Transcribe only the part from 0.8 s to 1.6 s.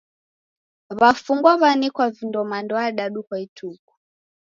W'afungwa